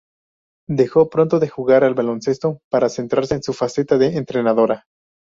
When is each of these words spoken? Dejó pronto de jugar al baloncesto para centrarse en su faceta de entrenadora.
Dejó 0.67 1.11
pronto 1.11 1.37
de 1.37 1.47
jugar 1.47 1.83
al 1.83 1.93
baloncesto 1.93 2.59
para 2.71 2.89
centrarse 2.89 3.35
en 3.35 3.43
su 3.43 3.53
faceta 3.53 3.99
de 3.99 4.17
entrenadora. 4.17 4.87